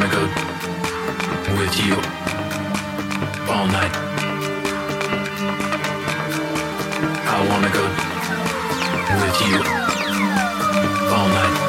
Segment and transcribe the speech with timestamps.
[0.00, 0.22] wanna go
[1.58, 1.94] with you
[3.50, 3.94] all night.
[7.26, 7.84] I wanna go
[9.22, 9.58] with you
[11.12, 11.67] all night.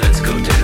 [0.00, 0.57] Let's go down.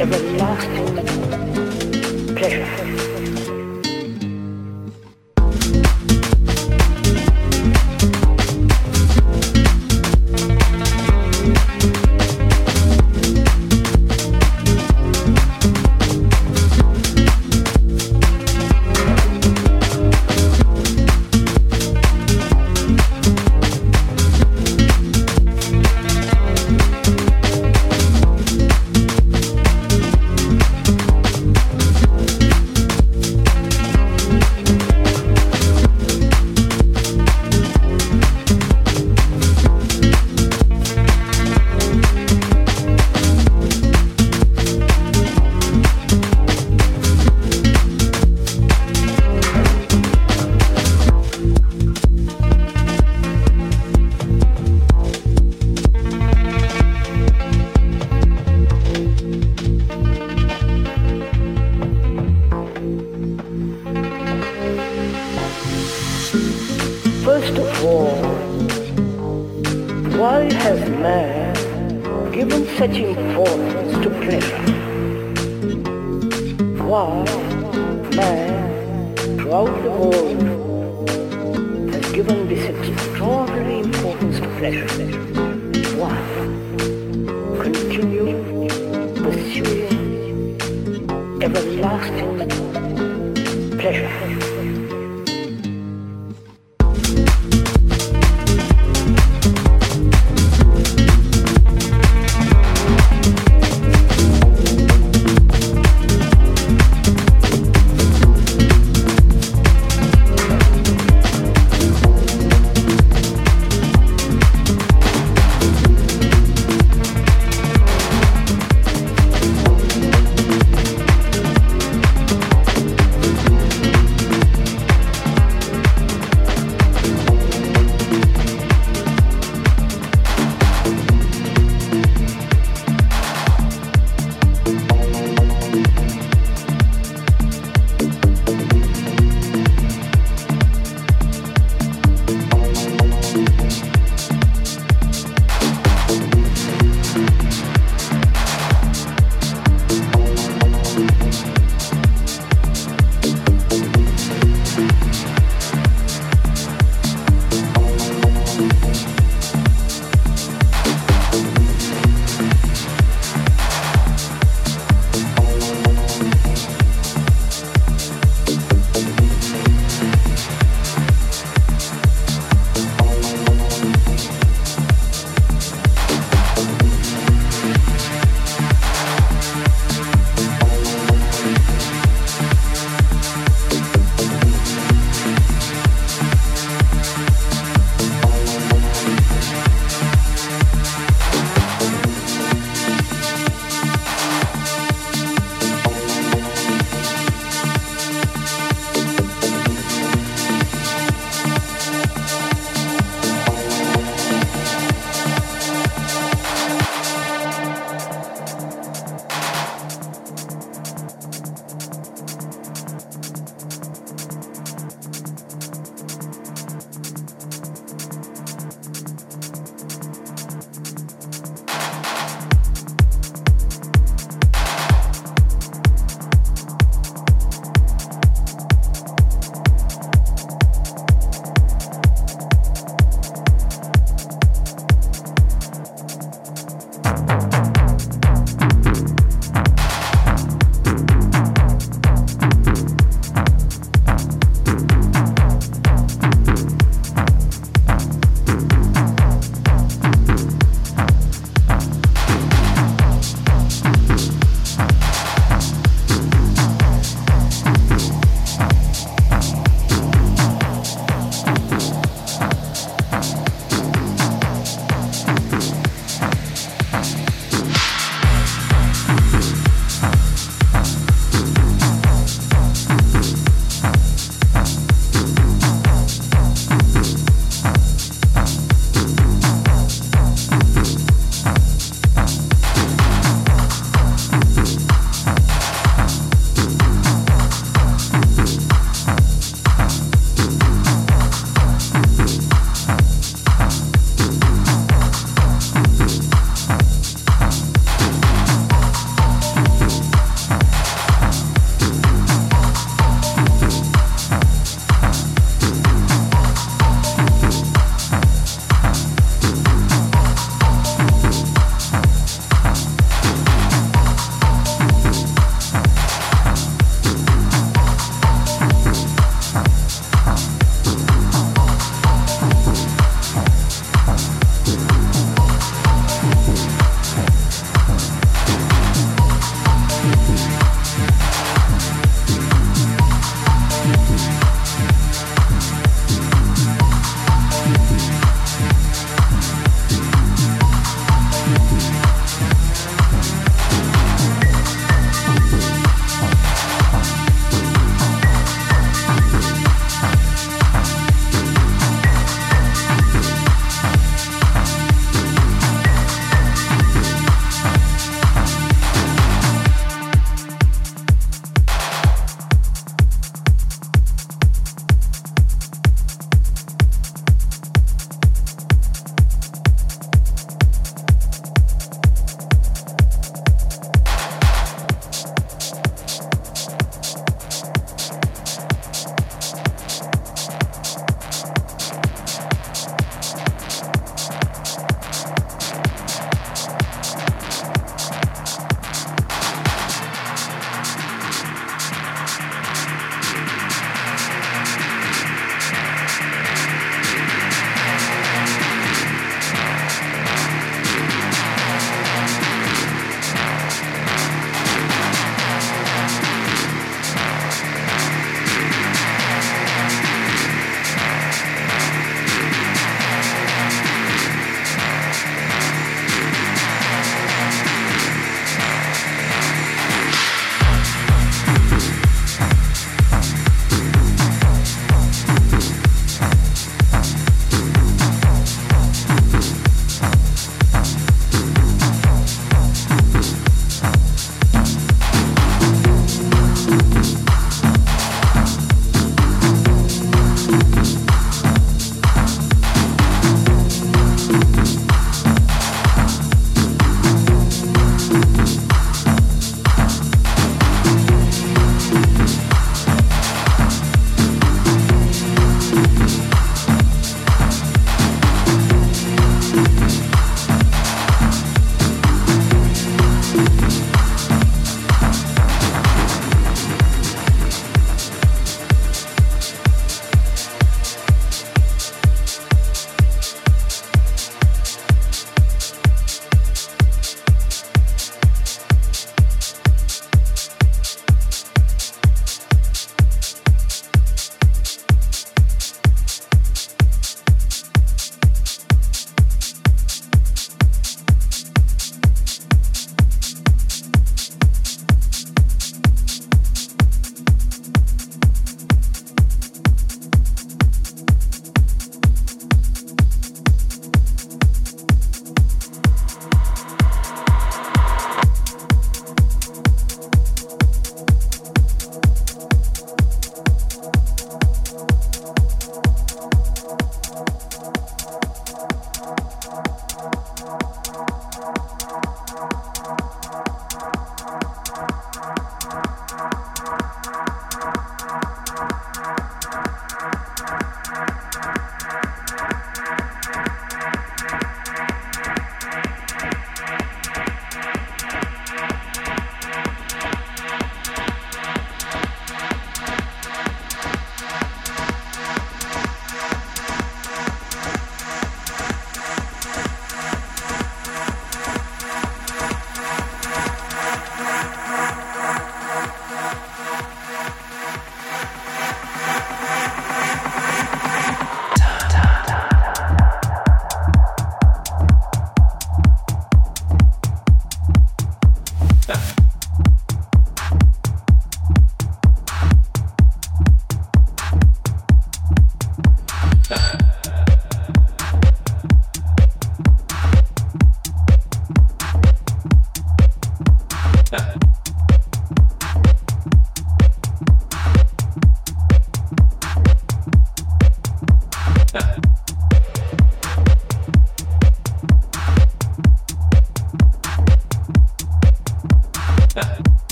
[0.00, 0.86] Everlasting
[2.34, 3.07] pleasure.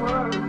[0.00, 0.43] world.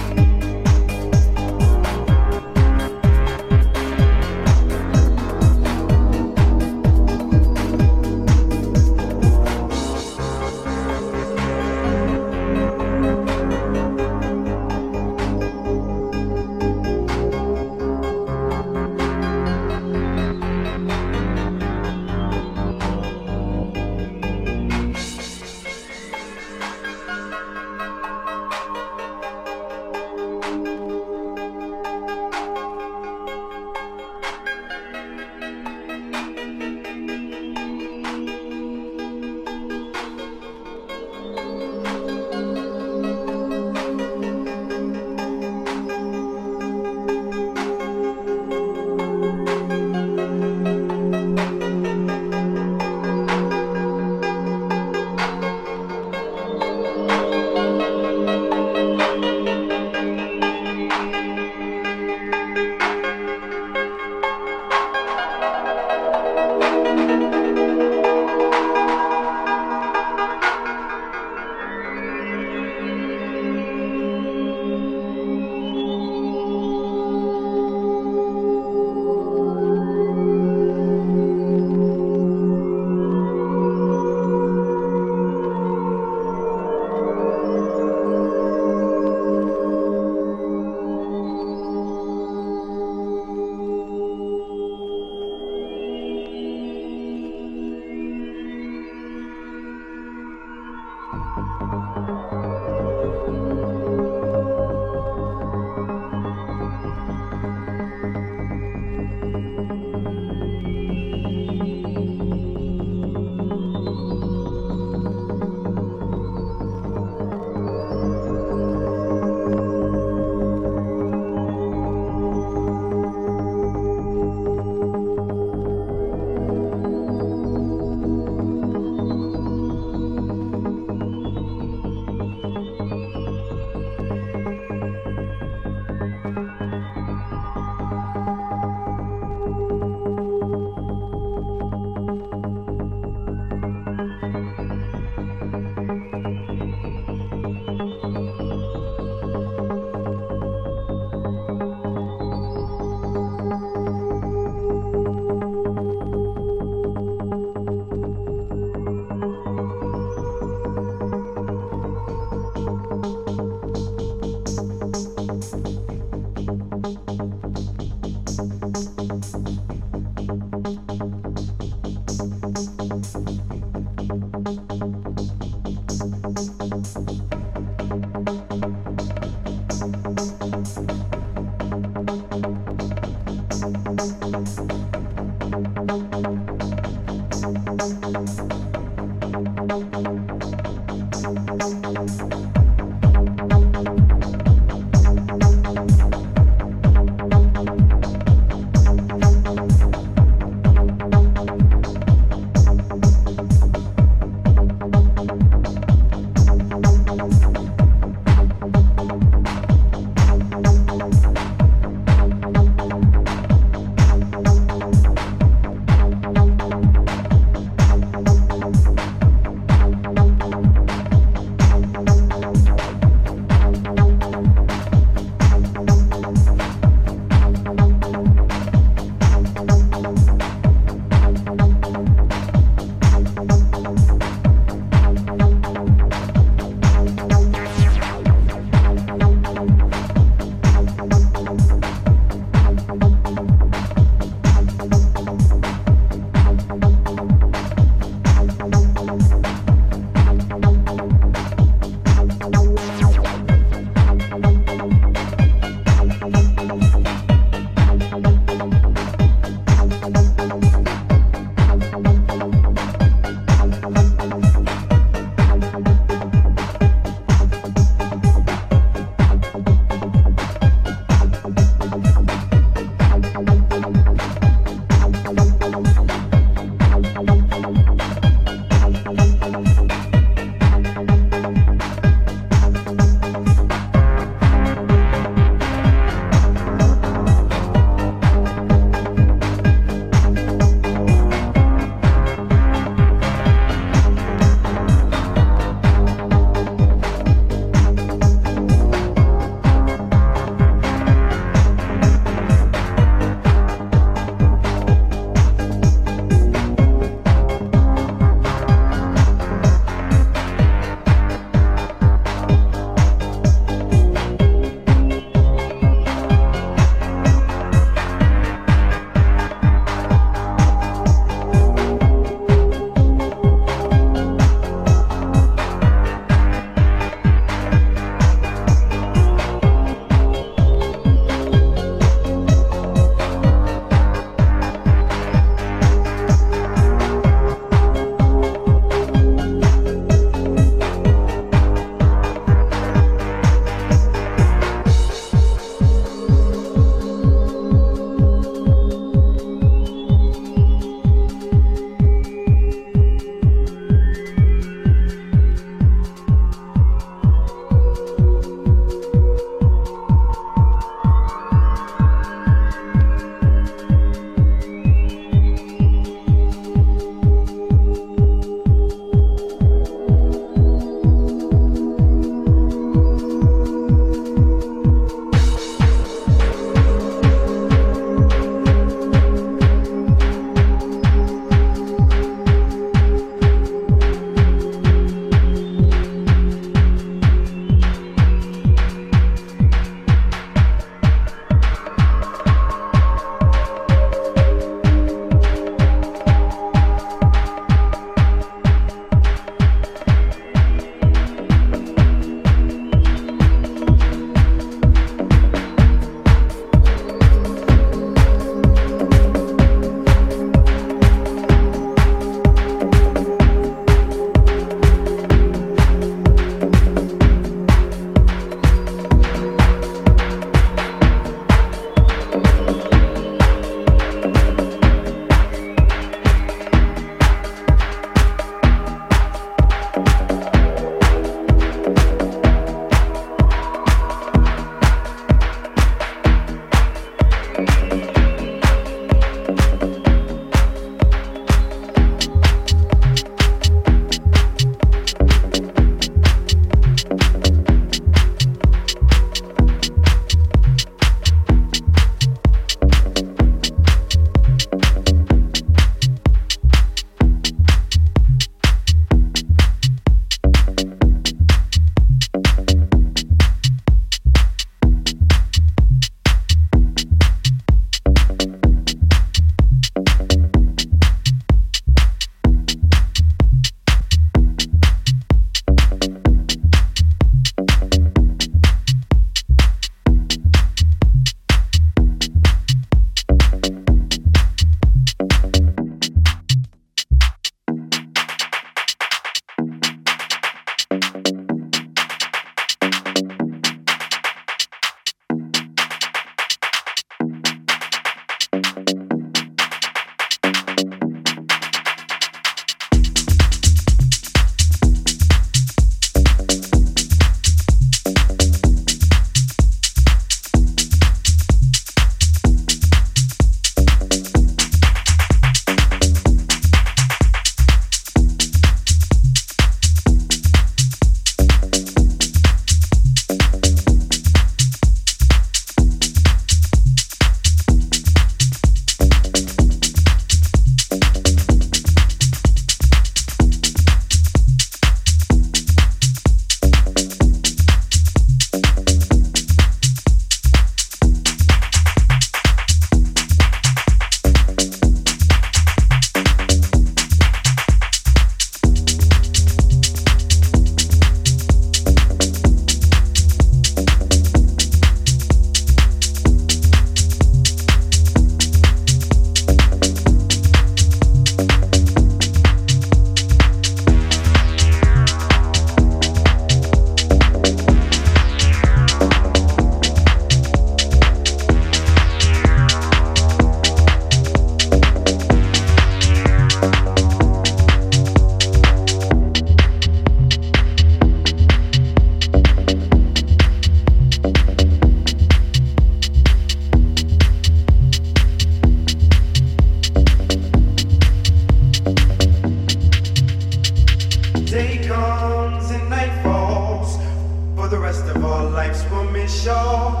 [598.24, 600.00] of our lives we'll miss y'all.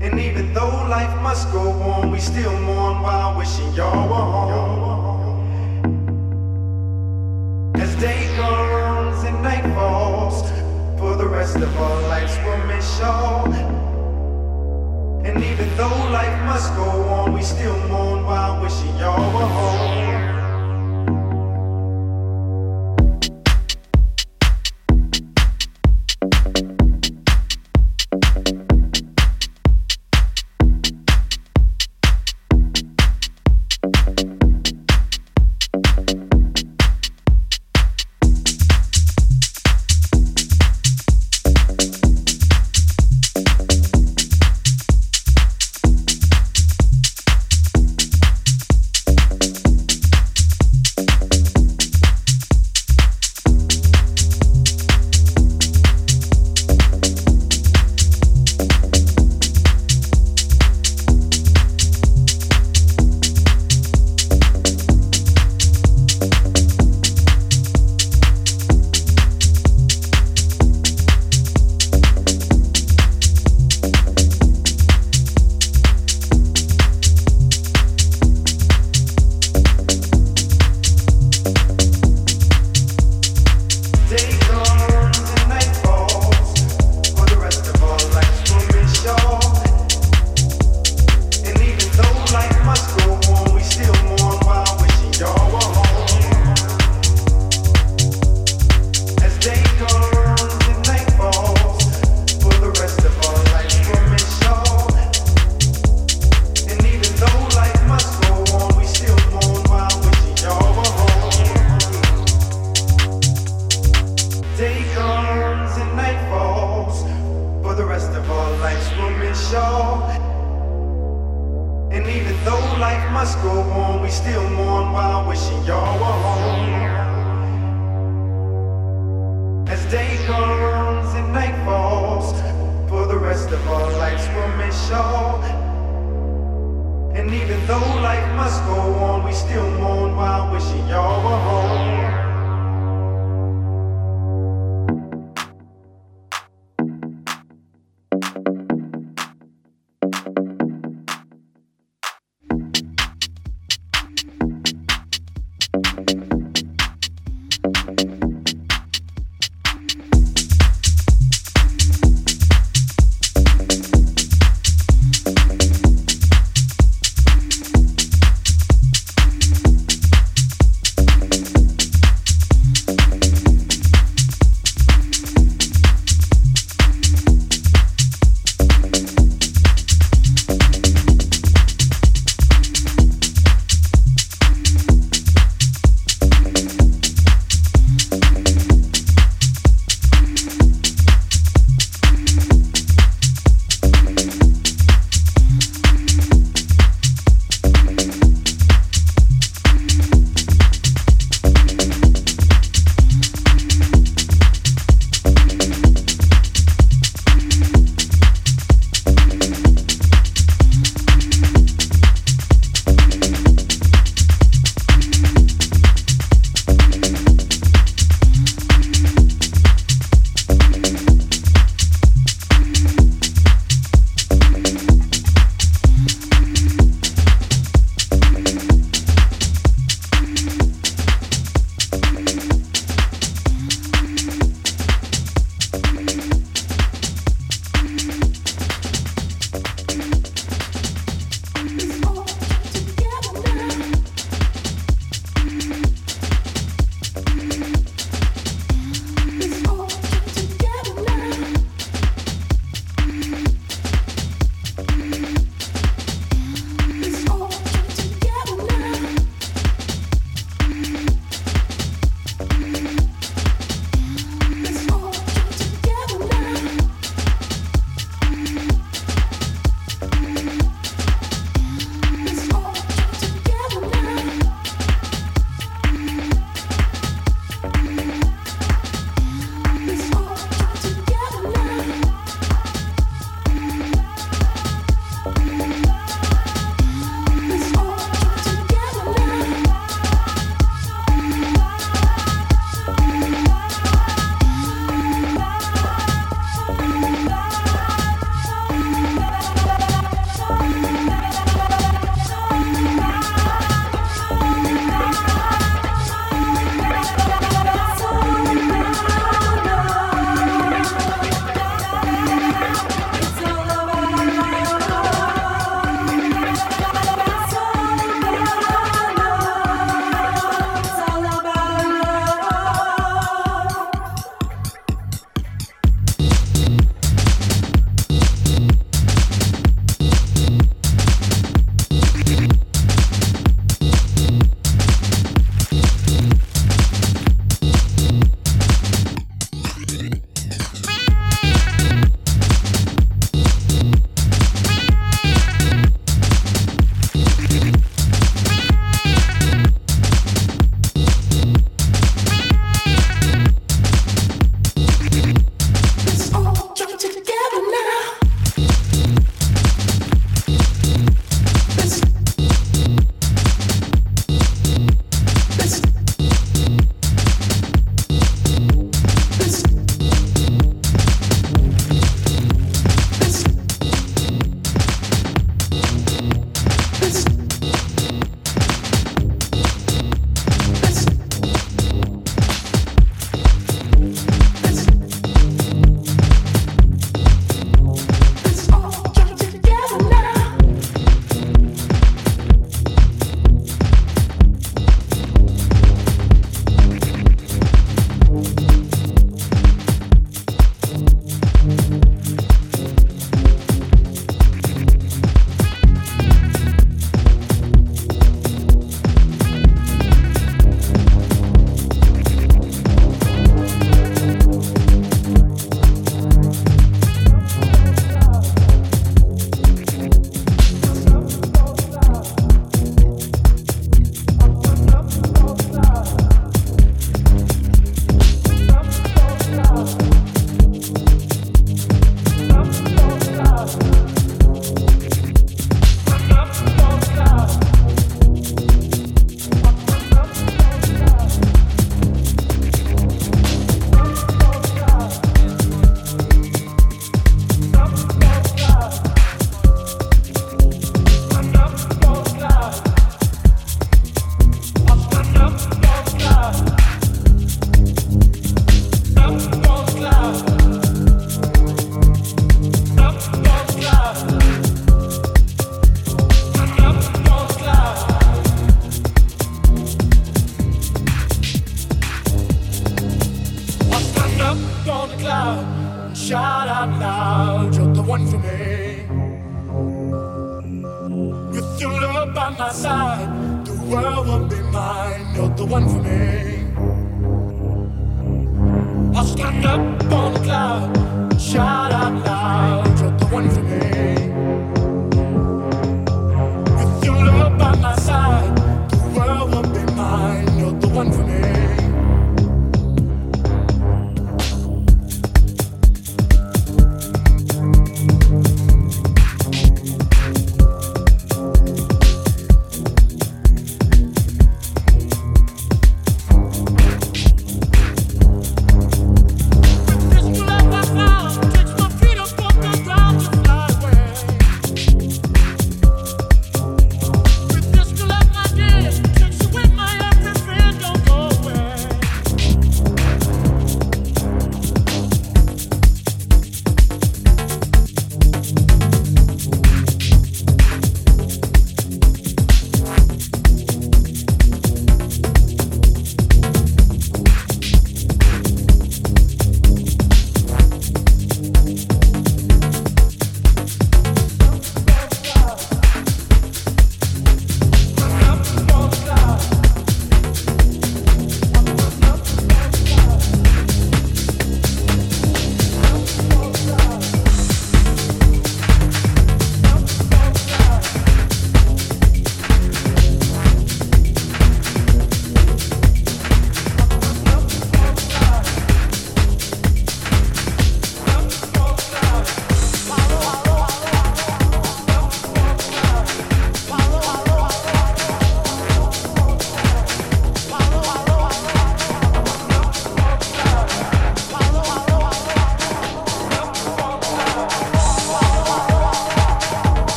[0.00, 5.42] And even though life must go on, we still mourn while wishing y'all were home.
[7.76, 10.48] As day comes and night falls,
[10.98, 13.52] for the rest of our lives we'll miss y'all.
[15.26, 20.27] And even though life must go on, we still mourn while wishing y'all were home.